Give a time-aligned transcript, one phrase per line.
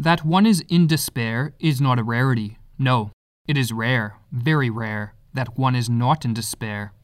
[0.00, 2.56] That one is in despair is not a rarity.
[2.78, 3.10] No,
[3.46, 6.94] it is rare, very rare, that one is not in despair.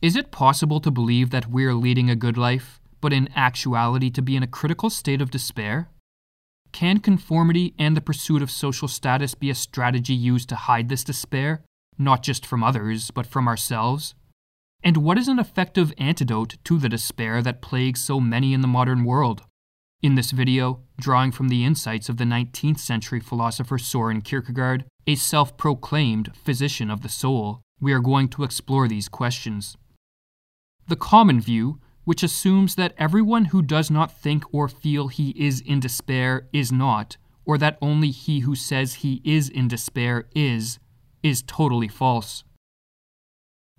[0.00, 4.22] Is it possible to believe that we're leading a good life, but in actuality to
[4.22, 5.90] be in a critical state of despair?
[6.72, 11.04] Can conformity and the pursuit of social status be a strategy used to hide this
[11.04, 11.60] despair,
[11.98, 14.14] not just from others, but from ourselves?
[14.82, 18.66] And what is an effective antidote to the despair that plagues so many in the
[18.68, 19.42] modern world?
[20.04, 25.14] In this video, drawing from the insights of the 19th century philosopher Soren Kierkegaard, a
[25.14, 29.78] self proclaimed physician of the soul, we are going to explore these questions.
[30.88, 35.62] The common view, which assumes that everyone who does not think or feel he is
[35.62, 40.78] in despair is not, or that only he who says he is in despair is,
[41.22, 42.44] is totally false.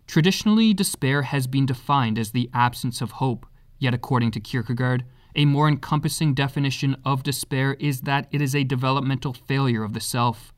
[0.08, 3.46] Traditionally, despair has been defined as the absence of hope,
[3.78, 5.06] yet, according to Kierkegaard,
[5.36, 10.00] a more encompassing definition of despair is that it is a developmental failure of the
[10.00, 10.54] self.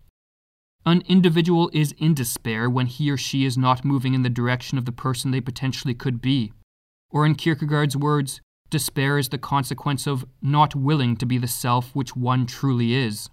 [0.86, 4.78] An individual is in despair when he or she is not moving in the direction
[4.78, 6.53] of the person they potentially could be.
[7.09, 11.95] Or, in Kierkegaard's words, despair is the consequence of not willing to be the self
[11.95, 13.30] which one truly is.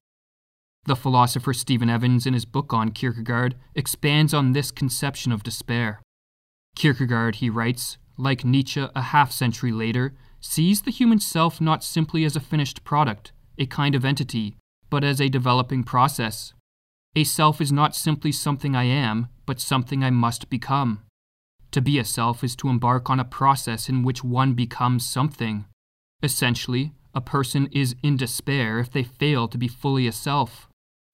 [0.86, 6.02] The philosopher Stephen Evans, in his book on Kierkegaard, expands on this conception of despair.
[6.76, 10.14] Kierkegaard, he writes, like Nietzsche a half century later,
[10.44, 14.56] sees the human self not simply as a finished product, a kind of entity,
[14.90, 16.52] but as a developing process.
[17.16, 21.02] A self is not simply something I am, but something I must become.
[21.72, 25.64] To be a self is to embark on a process in which one becomes something.
[26.22, 30.68] Essentially, a person is in despair if they fail to be fully a self.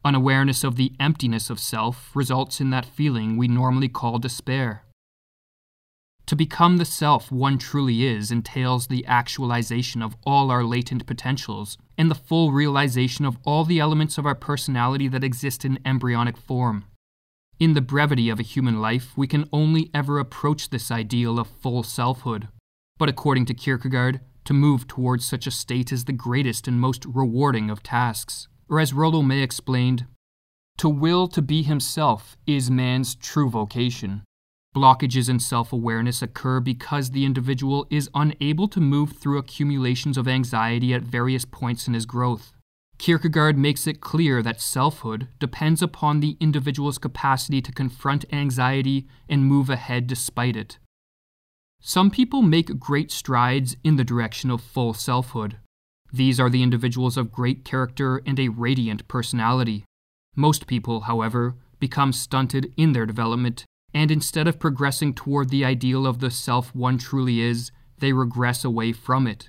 [0.05, 4.85] An awareness of the emptiness of self results in that feeling we normally call despair.
[6.41, 12.11] Become the self one truly is entails the actualization of all our latent potentials and
[12.11, 16.87] the full realization of all the elements of our personality that exist in embryonic form.
[17.59, 21.47] In the brevity of a human life, we can only ever approach this ideal of
[21.47, 22.49] full selfhood.
[22.97, 27.05] But according to Kierkegaard, to move towards such a state is the greatest and most
[27.05, 28.49] rewarding of tasks.
[28.67, 30.07] Or as Rollo May explained,
[30.79, 34.23] to will to be himself is man's true vocation.
[34.75, 40.29] Blockages in self awareness occur because the individual is unable to move through accumulations of
[40.29, 42.53] anxiety at various points in his growth.
[42.97, 49.45] Kierkegaard makes it clear that selfhood depends upon the individual's capacity to confront anxiety and
[49.45, 50.79] move ahead despite it.
[51.81, 55.57] Some people make great strides in the direction of full selfhood.
[56.13, 59.85] These are the individuals of great character and a radiant personality.
[60.37, 66.07] Most people, however, become stunted in their development and instead of progressing toward the ideal
[66.07, 69.49] of the self one truly is, they regress away from it.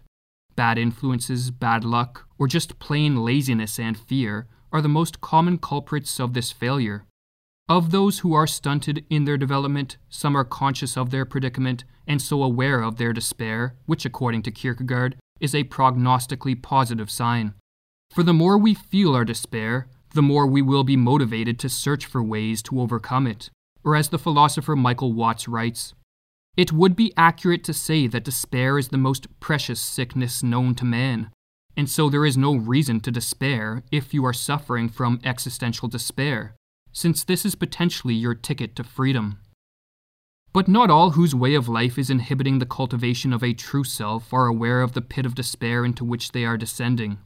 [0.55, 6.19] Bad influences, bad luck, or just plain laziness and fear are the most common culprits
[6.19, 7.05] of this failure.
[7.69, 12.21] Of those who are stunted in their development, some are conscious of their predicament and
[12.21, 17.53] so aware of their despair, which, according to Kierkegaard, is a prognostically positive sign.
[18.13, 22.05] For the more we feel our despair, the more we will be motivated to search
[22.05, 23.49] for ways to overcome it
[23.83, 25.93] or as the philosopher Michael Watts writes,
[26.57, 30.85] it would be accurate to say that despair is the most precious sickness known to
[30.85, 31.31] man,
[31.77, 36.55] and so there is no reason to despair if you are suffering from existential despair,
[36.91, 39.39] since this is potentially your ticket to freedom.
[40.53, 44.33] But not all whose way of life is inhibiting the cultivation of a true self
[44.33, 47.19] are aware of the pit of despair into which they are descending.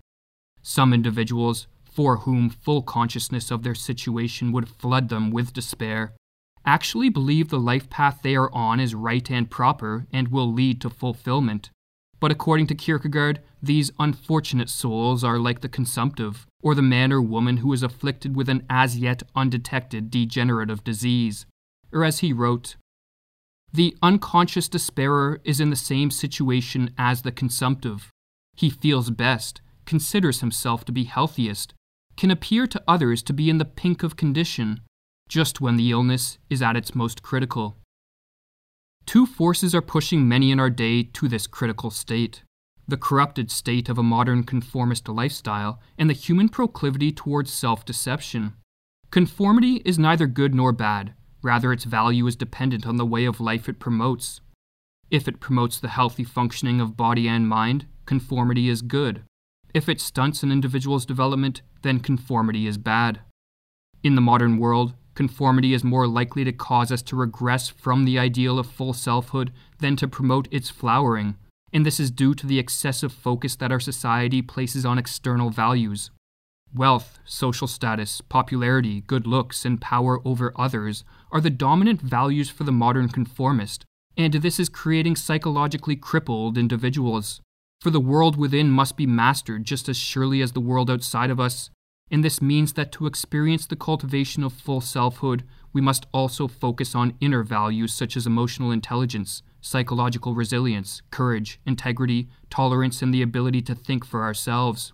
[0.62, 6.14] Some individuals, for whom full consciousness of their situation would flood them with despair,
[6.66, 10.82] actually believe the life path they are on is right and proper and will lead
[10.82, 11.70] to fulfillment.
[12.20, 17.22] But according to Kierkegaard, these unfortunate souls are like the consumptive, or the man or
[17.22, 21.46] woman who is afflicted with an as yet undetected degenerative disease.
[21.92, 22.78] Or as he wrote,
[23.74, 28.10] the unconscious despairer is in the same situation as the consumptive.
[28.56, 31.74] He feels best, considers himself to be healthiest,
[32.16, 34.80] can appear to others to be in the pink of condition,
[35.28, 37.78] just when the illness is at its most critical.
[39.06, 42.44] Two forces are pushing many in our day to this critical state
[42.88, 48.54] the corrupted state of a modern conformist lifestyle and the human proclivity towards self deception.
[49.12, 53.40] Conformity is neither good nor bad, rather, its value is dependent on the way of
[53.40, 54.42] life it promotes.
[55.10, 59.24] If it promotes the healthy functioning of body and mind, conformity is good.
[59.74, 63.22] If it stunts an individual's development, then conformity is bad.
[64.04, 68.20] In the modern world, Conformity is more likely to cause us to regress from the
[68.20, 71.36] ideal of full selfhood than to promote its flowering,
[71.74, 76.12] and this is due to the excessive focus that our society places on external values,
[76.76, 82.66] Wealth, social status, popularity, good looks, and power over others are the dominant values for
[82.66, 83.86] the modern conformist,
[84.18, 87.40] and this is creating psychologically crippled individuals.
[87.80, 91.40] For the world within must be mastered just as surely as the world outside of
[91.40, 91.70] us,
[92.12, 95.44] and this means that to experience the cultivation of full selfhood,
[95.74, 102.30] we must also focus on inner values such as emotional intelligence, psychological resilience, courage, integrity,
[102.50, 104.94] tolerance, and the ability to think for ourselves.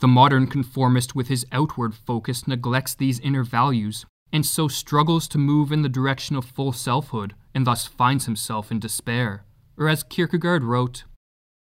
[0.00, 5.38] The modern conformist, with his outward focus, neglects these inner values, and so struggles to
[5.38, 9.44] move in the direction of full selfhood, and thus finds himself in despair.
[9.78, 11.04] Or, as Kierkegaard wrote,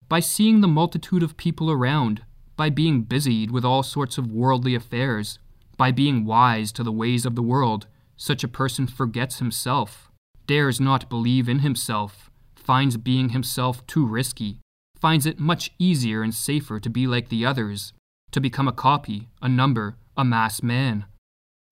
[0.09, 2.23] by seeing the multitude of people around,
[2.57, 5.39] by being busied with all sorts of worldly affairs,
[5.77, 7.87] by being wise to the ways of the world,
[8.17, 10.11] such a person forgets himself,
[10.47, 14.59] dares not believe in himself, finds being himself too risky,
[14.99, 17.93] finds it much easier and safer to be like the others,
[18.31, 21.05] to become a copy, a number, a mass man.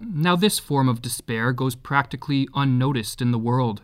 [0.00, 3.82] Now, this form of despair goes practically unnoticed in the world.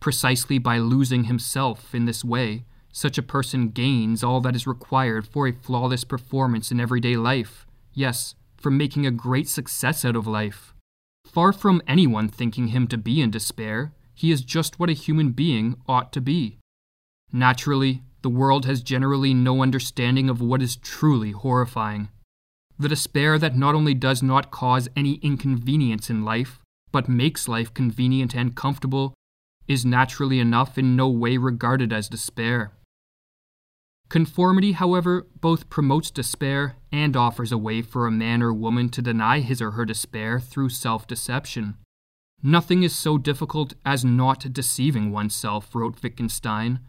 [0.00, 5.26] Precisely by losing himself in this way, such a person gains all that is required
[5.26, 7.66] for a flawless performance in everyday life.
[7.94, 10.74] Yes, for making a great success out of life.
[11.26, 15.32] Far from anyone thinking him to be in despair, he is just what a human
[15.32, 16.58] being ought to be.
[17.32, 22.08] Naturally, the world has generally no understanding of what is truly horrifying.
[22.78, 26.60] The despair that not only does not cause any inconvenience in life,
[26.92, 29.14] but makes life convenient and comfortable,
[29.66, 32.72] is naturally enough in no way regarded as despair.
[34.12, 39.00] Conformity, however, both promotes despair and offers a way for a man or woman to
[39.00, 41.78] deny his or her despair through self deception.
[42.42, 46.80] Nothing is so difficult as not deceiving oneself, wrote Wittgenstein,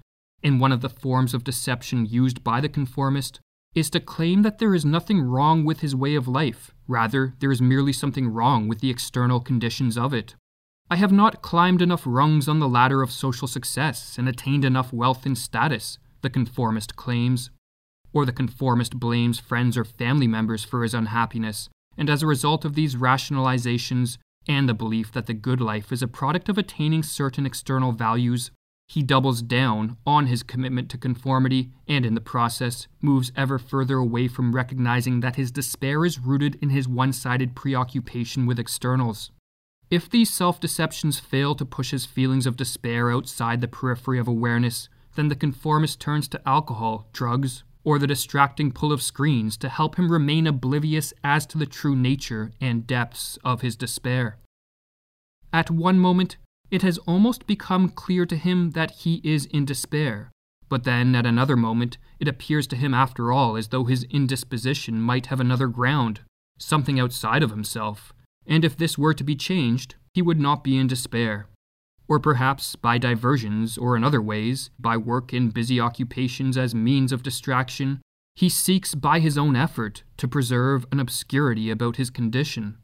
[0.44, 3.40] and one of the forms of deception used by the conformist
[3.74, 7.54] is to claim that there is nothing wrong with his way of life, rather, there
[7.54, 10.36] is merely something wrong with the external conditions of it.
[10.92, 14.92] I have not climbed enough rungs on the ladder of social success and attained enough
[14.92, 17.52] wealth and status the conformist claims,
[18.12, 22.66] or the conformist blames friends or family members for his unhappiness, and as a result
[22.66, 24.18] of these rationalizations
[24.48, 28.52] and the belief that the good life is a product of attaining certain external values,
[28.88, 33.98] he doubles down on his commitment to conformity and in the process moves ever further
[33.98, 39.32] away from recognizing that his despair is rooted in his one sided preoccupation with externals.
[39.90, 44.28] If these self deceptions fail to push his feelings of despair outside the periphery of
[44.28, 49.70] awareness, then the conformist turns to alcohol, drugs, or the distracting pull of screens to
[49.70, 54.38] help him remain oblivious as to the true nature and depths of his despair.
[55.52, 56.38] At one moment,
[56.72, 60.32] it has almost become clear to him that he is in despair,
[60.70, 65.00] but then at another moment, it appears to him after all as though his indisposition
[65.00, 66.22] might have another ground,
[66.58, 68.14] something outside of himself,
[68.48, 71.48] and if this were to be changed, he would not be in despair
[72.14, 77.12] or perhaps by diversions or in other ways, by work and busy occupations as means
[77.12, 78.00] of distraction,
[78.36, 82.78] he seeks by his own effort to preserve an obscurity about his condition.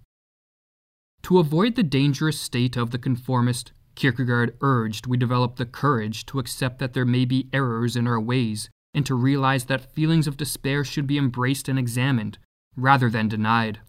[1.21, 6.39] To avoid the dangerous state of the conformist, Kierkegaard urged we develop the courage to
[6.39, 10.37] accept that there may be errors in our ways and to realize that feelings of
[10.37, 12.39] despair should be embraced and examined,
[12.75, 13.81] rather than denied.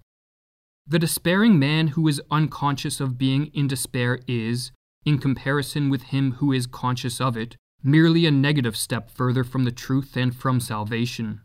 [0.86, 4.72] The despairing man who is unconscious of being in despair is,
[5.04, 9.64] in comparison with him who is conscious of it, merely a negative step further from
[9.64, 11.40] the truth and from salvation.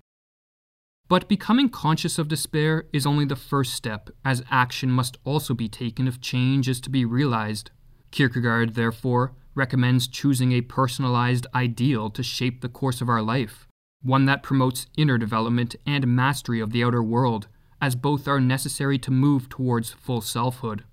[1.07, 5.69] But becoming conscious of despair is only the first step, as action must also be
[5.69, 7.69] taken if change is to be realized.
[8.11, 13.67] Kierkegaard, therefore, recommends choosing a personalized ideal to shape the course of our life,
[14.01, 17.47] one that promotes inner development and mastery of the outer world,
[17.81, 20.83] as both are necessary to move towards full selfhood.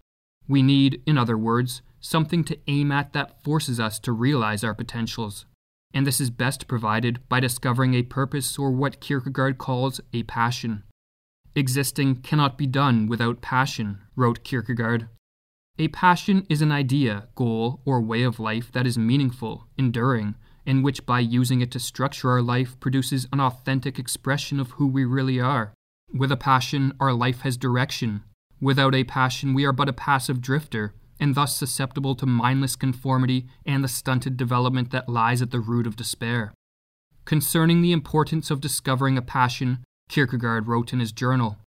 [0.47, 4.75] We need, in other words, something to aim at that forces us to realize our
[4.75, 5.47] potentials.
[5.95, 10.83] And this is best provided by discovering a purpose or what Kierkegaard calls a passion.
[11.55, 15.09] Existing cannot be done without passion, wrote Kierkegaard.
[15.79, 20.35] A passion is an idea, goal, or way of life that is meaningful, enduring,
[20.67, 24.87] and which by using it to structure our life produces an authentic expression of who
[24.87, 25.73] we really are.
[26.15, 28.23] With a passion, our life has direction.
[28.61, 33.47] Without a passion, we are but a passive drifter, and thus susceptible to mindless conformity
[33.65, 36.53] and the stunted development that lies at the root of despair.
[37.25, 41.59] Concerning the importance of discovering a passion, Kierkegaard wrote in his journal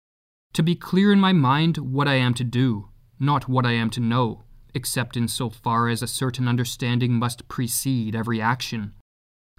[0.52, 3.90] To be clear in my mind what I am to do, not what I am
[3.92, 4.44] to know,
[4.74, 8.92] except in so far as a certain understanding must precede every action.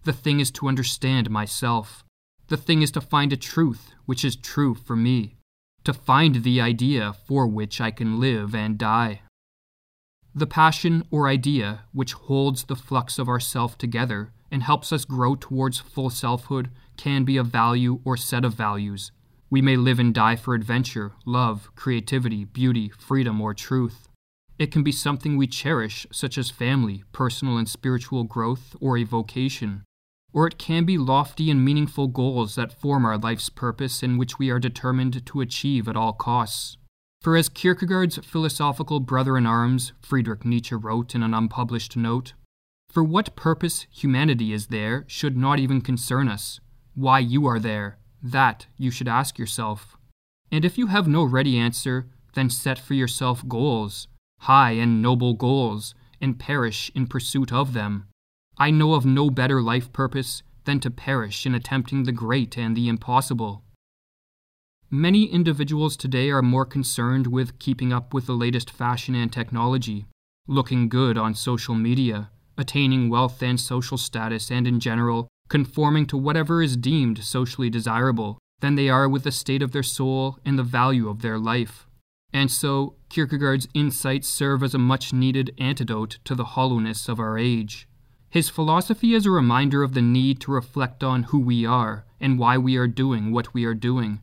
[0.04, 2.04] The thing is to understand myself.
[2.48, 5.36] The thing is to find a truth which is true for me
[5.84, 9.20] to find the idea for which I can live and die.
[10.38, 15.06] The passion or idea which holds the flux of our self together and helps us
[15.06, 19.12] grow towards full selfhood can be a value or set of values.
[19.48, 24.08] We may live and die for adventure, love, creativity, beauty, freedom, or truth.
[24.58, 29.04] It can be something we cherish, such as family, personal and spiritual growth, or a
[29.04, 29.84] vocation.
[30.34, 34.38] Or it can be lofty and meaningful goals that form our life's purpose and which
[34.38, 36.76] we are determined to achieve at all costs.
[37.26, 42.34] For as Kierkegaard's philosophical brother in arms, Friedrich Nietzsche, wrote in an unpublished note,
[42.88, 46.60] For what purpose humanity is there should not even concern us.
[46.94, 49.96] Why you are there, that you should ask yourself.
[50.52, 54.06] And if you have no ready answer, then set for yourself goals
[54.42, 58.06] high and noble goals, and perish in pursuit of them.
[58.56, 62.76] I know of no better life purpose than to perish in attempting the great and
[62.76, 63.64] the impossible.
[64.90, 70.06] Many individuals today are more concerned with keeping up with the latest fashion and technology,
[70.46, 76.16] looking good on social media, attaining wealth and social status, and in general, conforming to
[76.16, 80.56] whatever is deemed socially desirable, than they are with the state of their soul and
[80.56, 81.88] the value of their life.
[82.32, 87.36] And so, Kierkegaard's insights serve as a much needed antidote to the hollowness of our
[87.36, 87.88] age.
[88.30, 92.38] His philosophy is a reminder of the need to reflect on who we are and
[92.38, 94.20] why we are doing what we are doing.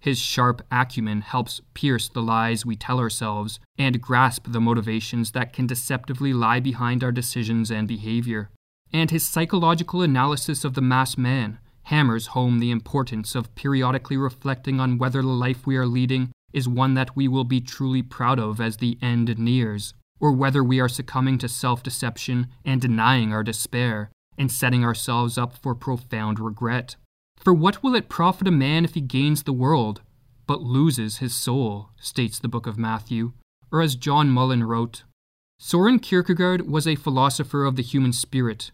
[0.00, 5.52] His sharp acumen helps pierce the lies we tell ourselves and grasp the motivations that
[5.52, 8.50] can deceptively lie behind our decisions and behavior.
[8.92, 14.80] And his psychological analysis of the mass man hammers home the importance of periodically reflecting
[14.80, 18.38] on whether the life we are leading is one that we will be truly proud
[18.38, 23.32] of as the end nears, or whether we are succumbing to self deception and denying
[23.32, 26.96] our despair, and setting ourselves up for profound regret.
[27.40, 30.02] For what will it profit a man if he gains the world,
[30.46, 33.32] but loses his soul, states the book of Matthew,
[33.72, 35.04] or as John Mullen wrote
[35.58, 38.70] Soren Kierkegaard was a philosopher of the human spirit.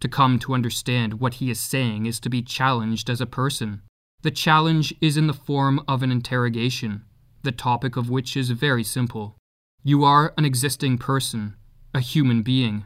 [0.00, 3.82] To come to understand what he is saying is to be challenged as a person.
[4.22, 7.04] The challenge is in the form of an interrogation
[7.46, 9.36] the topic of which is very simple.
[9.84, 11.54] You are an existing person,
[11.94, 12.84] a human being.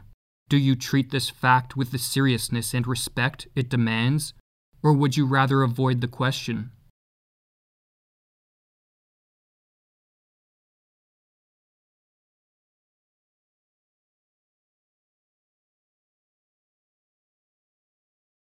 [0.49, 4.33] Do you treat this fact with the seriousness and respect it demands,
[4.83, 6.71] or would you rather avoid the question?